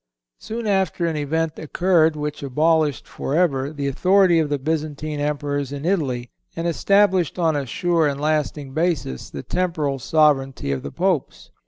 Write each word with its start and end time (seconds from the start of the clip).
Soon 0.39 0.65
after 0.65 1.05
an 1.05 1.15
event 1.15 1.59
occurred 1.59 2.15
which 2.15 2.41
abolished 2.41 3.07
forever 3.07 3.71
the 3.71 3.87
authority 3.87 4.39
of 4.39 4.49
the 4.49 4.57
Byzantine 4.57 5.19
Emperors 5.19 5.71
in 5.71 5.85
Italy, 5.85 6.31
and 6.55 6.65
established 6.65 7.37
on 7.37 7.55
a 7.55 7.67
sure 7.67 8.07
and 8.07 8.19
lasting 8.19 8.73
basis 8.73 9.29
the 9.29 9.43
temporal 9.43 9.99
sovereignty 9.99 10.71
of 10.71 10.81
the 10.81 10.91
Popes. 10.91 11.51